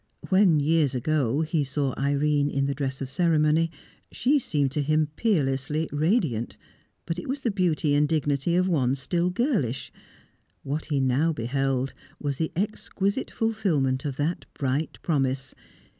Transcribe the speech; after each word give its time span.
When, 0.29 0.59
years 0.59 0.95
ago, 0.95 1.41
he 1.41 1.63
saw 1.63 1.93
Irene 1.95 2.49
in 2.49 2.65
the 2.65 2.73
dress 2.73 3.01
of 3.03 3.09
ceremony, 3.11 3.69
she 4.11 4.39
seemed 4.39 4.71
to 4.71 4.81
him 4.81 5.11
peerlessly 5.15 5.87
radiant; 5.91 6.57
but 7.05 7.19
it 7.19 7.29
was 7.29 7.41
the 7.41 7.51
beauty 7.51 7.93
and 7.93 8.09
the 8.09 8.15
dignity 8.15 8.55
of 8.55 8.67
one 8.67 8.95
still 8.95 9.29
girlish. 9.29 9.91
What 10.63 10.85
he 10.85 10.99
now 10.99 11.33
beheld 11.33 11.93
was 12.19 12.37
the 12.37 12.51
exquisite 12.55 13.29
fulfilment 13.29 14.03
of 14.03 14.15
that 14.17 14.45
bright 14.55 14.97
promise. 15.03 15.53